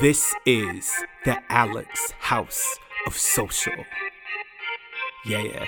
This 0.00 0.34
is 0.46 0.90
the 1.24 1.38
Alex 1.50 2.12
House 2.18 2.78
of 3.06 3.16
Social. 3.16 3.84
Yeah. 5.26 5.66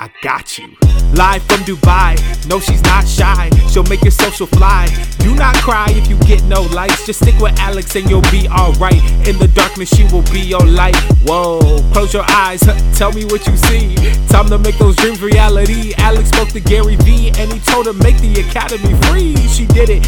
I 0.00 0.10
got 0.22 0.58
you. 0.58 0.76
Live 1.14 1.42
from 1.44 1.60
Dubai. 1.60 2.18
No, 2.48 2.58
she's 2.58 2.82
not 2.82 3.06
shy. 3.06 3.50
She'll 3.70 3.84
make 3.84 4.02
your 4.02 4.10
social 4.10 4.46
fly. 4.46 4.88
Do 5.18 5.34
not 5.34 5.54
cry 5.56 5.86
if 5.90 6.08
you 6.08 6.18
get 6.20 6.42
no 6.44 6.62
likes. 6.62 7.06
Just 7.06 7.22
stick 7.22 7.38
with 7.38 7.56
Alex 7.60 7.94
and 7.94 8.08
you'll 8.10 8.28
be 8.32 8.48
alright. 8.48 9.02
In 9.28 9.38
the 9.38 9.48
darkness, 9.54 9.94
she 9.94 10.04
will 10.04 10.24
be 10.32 10.40
your 10.40 10.66
light. 10.66 10.96
Whoa, 11.24 11.60
close 11.92 12.12
your 12.14 12.24
eyes. 12.28 12.60
Tell 12.98 13.12
me 13.12 13.24
what 13.26 13.46
you 13.46 13.56
see. 13.56 13.94
Time 14.28 14.48
to 14.48 14.58
make 14.58 14.78
those 14.78 14.96
dreams 14.96 15.20
reality. 15.22 15.94
Alex 15.98 16.30
spoke 16.30 16.48
to 16.48 16.60
Gary 16.60 16.96
Vee 16.96 17.30
and 17.38 17.52
he 17.52 17.60
told 17.60 17.86
her 17.86 17.92
make 17.92 18.18
the 18.18 18.40
academy 18.40 18.94
free. 19.06 19.36
She 19.48 19.66
did 19.66 19.90
it. 19.90 20.02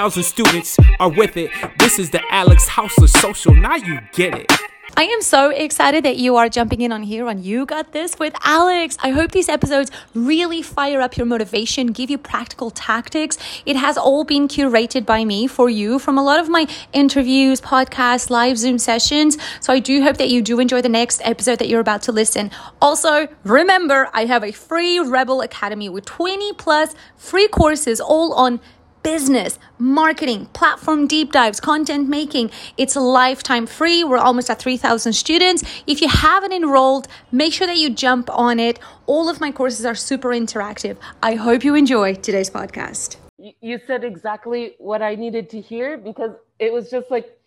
Any 0.00 0.08
excuses? 0.08 0.32
Forget 0.32 0.48
it. 0.48 0.70
3,000 0.70 0.76
students 0.76 0.78
are 0.98 1.10
with 1.10 1.36
it. 1.36 1.50
This 1.78 1.98
is 1.98 2.10
the 2.10 2.22
Alex 2.30 2.68
House 2.68 2.96
of 2.98 3.10
Social. 3.10 3.54
Now 3.54 3.76
you 3.76 4.00
get 4.12 4.34
it. 4.34 4.50
I 4.96 5.04
am 5.04 5.22
so 5.22 5.50
excited 5.50 6.04
that 6.04 6.16
you 6.16 6.36
are 6.36 6.48
jumping 6.48 6.80
in 6.80 6.92
on 6.92 7.02
here 7.02 7.28
on 7.28 7.42
You 7.42 7.64
Got 7.64 7.92
This 7.92 8.18
with 8.18 8.34
Alex. 8.42 8.96
I 9.02 9.10
hope 9.10 9.30
these 9.30 9.48
episodes 9.48 9.90
really 10.14 10.62
fire 10.62 11.00
up 11.00 11.16
your 11.16 11.26
motivation, 11.26 11.88
give 11.92 12.10
you 12.10 12.18
practical 12.18 12.70
tactics. 12.70 13.38
It 13.64 13.76
has 13.76 13.96
all 13.96 14.24
been 14.24 14.48
curated 14.48 15.06
by 15.06 15.24
me 15.24 15.46
for 15.46 15.70
you 15.70 15.98
from 15.98 16.18
a 16.18 16.24
lot 16.24 16.40
of 16.40 16.48
my 16.48 16.66
interviews, 16.92 17.60
podcasts, 17.60 18.30
live 18.30 18.58
Zoom 18.58 18.78
sessions. 18.78 19.38
So 19.60 19.72
I 19.72 19.78
do 19.78 20.02
hope 20.02 20.16
that 20.16 20.28
you 20.28 20.42
do 20.42 20.60
enjoy 20.60 20.82
the 20.82 20.88
next 20.88 21.20
episode 21.24 21.60
that 21.60 21.68
you're 21.68 21.80
about 21.80 22.02
to 22.02 22.12
listen. 22.12 22.50
Also, 22.82 23.28
remember, 23.44 24.08
I 24.12 24.24
have 24.24 24.44
a 24.44 24.52
free 24.52 24.98
Rebel 24.98 25.40
Academy 25.40 25.88
with 25.88 26.04
20 26.04 26.54
plus 26.54 26.94
free 27.16 27.48
courses 27.48 28.00
all 28.00 28.34
on 28.34 28.60
business, 29.02 29.58
marketing, 29.78 30.46
platform 30.46 31.06
deep 31.06 31.32
dives, 31.32 31.60
content 31.60 32.08
making. 32.08 32.50
It's 32.76 32.96
lifetime 32.96 33.66
free. 33.66 34.04
We're 34.04 34.18
almost 34.18 34.50
at 34.50 34.58
3,000 34.58 35.12
students. 35.12 35.62
If 35.86 36.00
you 36.00 36.08
haven't 36.08 36.52
enrolled, 36.52 37.08
make 37.32 37.52
sure 37.52 37.66
that 37.66 37.76
you 37.76 37.90
jump 37.90 38.30
on 38.30 38.58
it. 38.58 38.78
All 39.06 39.28
of 39.28 39.40
my 39.40 39.50
courses 39.50 39.84
are 39.86 39.94
super 39.94 40.28
interactive. 40.28 40.96
I 41.22 41.34
hope 41.34 41.64
you 41.64 41.74
enjoy 41.74 42.14
today's 42.14 42.50
podcast. 42.50 43.16
You 43.38 43.80
said 43.86 44.04
exactly 44.04 44.74
what 44.78 45.00
I 45.02 45.14
needed 45.14 45.48
to 45.50 45.60
hear 45.60 45.96
because 45.96 46.32
it 46.58 46.72
was 46.72 46.90
just 46.90 47.10
like 47.10 47.38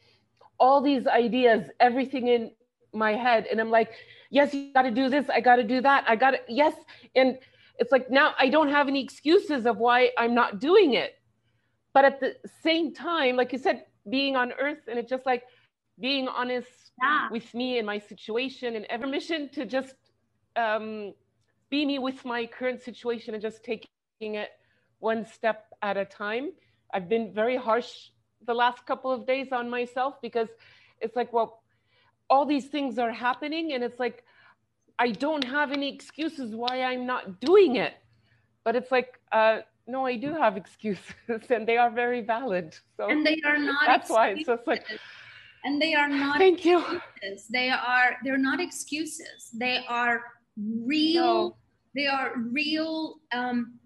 all 0.60 0.82
these 0.82 1.06
ideas, 1.08 1.70
everything 1.80 2.28
in 2.28 2.52
my 2.94 3.12
head. 3.12 3.48
And 3.50 3.60
I'm 3.60 3.70
like, 3.70 3.92
yes, 4.30 4.54
you 4.54 4.74
got 4.74 4.84
to 4.84 4.92
do 4.92 5.10
this. 5.10 5.30
I 5.30 5.40
got 5.40 5.58
to 5.58 5.64
do 5.64 5.82
that. 5.82 6.04
I 6.08 6.16
got 6.16 6.32
to, 6.32 6.40
yes. 6.48 6.74
And 7.16 7.38
it's 7.78 7.92
like 7.92 8.10
now 8.10 8.34
I 8.40 8.50
don't 8.50 8.70
have 8.70 8.88
any 8.88 9.04
excuses 9.04 9.66
of 9.66 9.78
why 9.78 10.12
I'm 10.18 10.34
not 10.34 10.60
doing 10.60 10.94
it 10.94 11.16
but 11.94 12.06
at 12.06 12.20
the 12.20 12.36
same 12.62 12.94
time 12.94 13.36
like 13.36 13.52
you 13.52 13.58
said 13.58 13.86
being 14.10 14.36
on 14.36 14.52
earth 14.54 14.88
and 14.88 15.00
it's 15.00 15.10
just 15.10 15.26
like 15.26 15.44
being 16.00 16.28
honest 16.28 16.92
yeah. 17.02 17.30
with 17.32 17.54
me 17.54 17.78
and 17.78 17.86
my 17.86 18.00
situation 18.00 18.76
and 18.76 18.86
every 18.90 19.10
mission 19.10 19.48
to 19.50 19.66
just 19.66 19.96
um, 20.56 21.14
be 21.70 21.86
me 21.86 22.00
with 22.00 22.26
my 22.26 22.46
current 22.46 22.82
situation 22.82 23.34
and 23.34 23.42
just 23.42 23.64
taking 23.64 23.88
it 24.22 24.50
one 25.00 25.26
step 25.26 25.66
at 25.82 25.98
a 25.98 26.06
time 26.06 26.52
i've 26.94 27.10
been 27.10 27.34
very 27.34 27.58
harsh 27.58 28.10
the 28.46 28.54
last 28.54 28.86
couple 28.86 29.12
of 29.12 29.26
days 29.26 29.52
on 29.52 29.70
myself 29.70 30.22
because 30.22 30.50
it's 31.02 31.16
like 31.16 31.32
well 31.34 31.64
all 32.30 32.46
these 32.46 32.68
things 32.68 32.98
are 32.98 33.12
happening 33.12 33.74
and 33.74 33.84
it's 33.84 34.00
like 34.00 34.24
i 35.00 35.12
don't 35.12 35.44
have 35.44 35.72
any 35.72 35.94
excuses 35.94 36.56
why 36.56 36.84
i'm 36.84 37.06
not 37.06 37.40
doing 37.40 37.76
it 37.76 37.94
but 38.64 38.76
it's 38.76 38.92
like 38.92 39.20
uh, 39.32 39.60
no, 39.88 40.06
I 40.06 40.18
do 40.18 40.34
have 40.34 40.58
excuses, 40.58 41.04
and 41.50 41.68
they 41.68 41.78
are 41.78 41.92
very 41.92 42.22
valid. 42.22 42.76
So 42.98 43.10
and 43.10 43.26
they 43.26 43.42
are 43.46 43.58
not. 43.58 43.82
That's 43.86 44.10
excuses. 44.10 44.16
why 44.16 44.30
it's 44.30 44.46
just 44.48 44.68
like. 44.68 44.86
And 45.66 45.82
they 45.82 45.94
are 45.94 46.10
not. 46.10 46.38
Thank 46.38 46.66
you. 46.66 46.84
They 47.52 47.70
are. 47.70 48.18
They're 48.24 48.38
not 48.38 48.60
excuses. 48.60 49.50
They 49.54 49.84
are 49.88 50.22
real. 50.58 51.24
No. 51.24 51.58
They 51.96 52.08
are 52.08 52.34
real 52.38 53.18
um, 53.34 53.80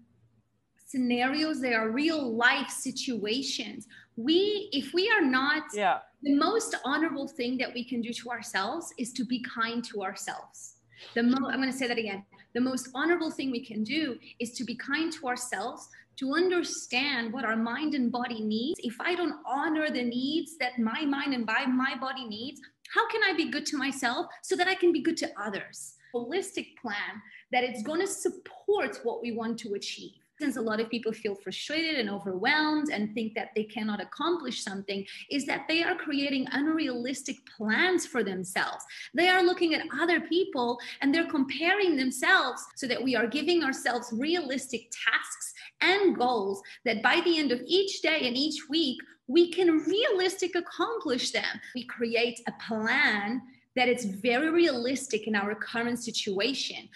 scenarios. 0.86 1.60
They 1.60 1.74
are 1.74 1.90
real 1.90 2.34
life 2.34 2.70
situations. 2.70 3.86
We, 4.16 4.68
if 4.72 4.92
we 4.94 5.10
are 5.10 5.20
not, 5.20 5.64
yeah. 5.74 5.98
The 6.22 6.34
most 6.34 6.74
honorable 6.84 7.28
thing 7.28 7.58
that 7.58 7.72
we 7.72 7.84
can 7.84 8.00
do 8.00 8.12
to 8.12 8.30
ourselves 8.30 8.92
is 8.98 9.12
to 9.12 9.24
be 9.24 9.40
kind 9.42 9.84
to 9.84 10.02
ourselves. 10.02 10.77
The 11.14 11.22
mo- 11.22 11.48
I'm 11.48 11.60
going 11.60 11.72
to 11.72 11.76
say 11.76 11.88
that 11.88 11.98
again 11.98 12.24
the 12.54 12.60
most 12.60 12.88
honorable 12.94 13.30
thing 13.30 13.50
we 13.50 13.64
can 13.64 13.84
do 13.84 14.18
is 14.40 14.52
to 14.52 14.64
be 14.64 14.74
kind 14.74 15.12
to 15.12 15.28
ourselves, 15.28 15.88
to 16.16 16.34
understand 16.34 17.32
what 17.32 17.44
our 17.44 17.56
mind 17.56 17.94
and 17.94 18.10
body 18.10 18.40
needs. 18.40 18.80
If 18.82 18.96
I 19.00 19.14
don't 19.14 19.36
honor 19.46 19.90
the 19.90 20.02
needs 20.02 20.56
that 20.58 20.78
my 20.78 21.04
mind 21.04 21.34
and 21.34 21.46
my 21.46 21.94
body 22.00 22.26
needs, 22.26 22.60
how 22.94 23.06
can 23.08 23.20
I 23.22 23.34
be 23.36 23.50
good 23.50 23.66
to 23.66 23.76
myself 23.76 24.26
so 24.42 24.56
that 24.56 24.66
I 24.66 24.74
can 24.74 24.92
be 24.92 25.02
good 25.02 25.16
to 25.18 25.30
others? 25.40 25.94
Holistic 26.14 26.76
plan 26.80 27.22
that 27.52 27.64
it's 27.64 27.82
going 27.82 28.00
to 28.00 28.06
support 28.06 28.98
what 29.04 29.22
we 29.22 29.32
want 29.32 29.58
to 29.60 29.74
achieve 29.74 30.14
since 30.38 30.56
a 30.56 30.60
lot 30.60 30.80
of 30.80 30.88
people 30.88 31.12
feel 31.12 31.34
frustrated 31.34 31.98
and 31.98 32.08
overwhelmed 32.08 32.90
and 32.92 33.12
think 33.14 33.34
that 33.34 33.50
they 33.54 33.64
cannot 33.64 34.00
accomplish 34.00 34.62
something 34.62 35.04
is 35.30 35.46
that 35.46 35.64
they 35.68 35.82
are 35.82 35.94
creating 35.94 36.46
unrealistic 36.52 37.36
plans 37.56 38.06
for 38.06 38.22
themselves. 38.22 38.84
They 39.14 39.28
are 39.28 39.42
looking 39.42 39.74
at 39.74 39.86
other 40.00 40.20
people 40.20 40.78
and 41.00 41.14
they're 41.14 41.26
comparing 41.26 41.96
themselves 41.96 42.64
so 42.76 42.86
that 42.86 43.02
we 43.02 43.16
are 43.16 43.26
giving 43.26 43.64
ourselves 43.64 44.12
realistic 44.12 44.90
tasks 44.90 45.54
and 45.80 46.16
goals 46.16 46.62
that 46.84 47.02
by 47.02 47.20
the 47.24 47.38
end 47.38 47.52
of 47.52 47.60
each 47.66 48.00
day 48.02 48.26
and 48.26 48.36
each 48.36 48.68
week, 48.68 48.98
we 49.26 49.52
can 49.52 49.78
realistic 49.78 50.54
accomplish 50.54 51.32
them. 51.32 51.60
We 51.74 51.84
create 51.84 52.40
a 52.46 52.52
plan 52.66 53.42
that 53.76 53.88
it's 53.88 54.04
very 54.04 54.50
realistic 54.50 55.28
in 55.28 55.36
our 55.36 55.54
current 55.54 56.00
situation. 56.00 56.88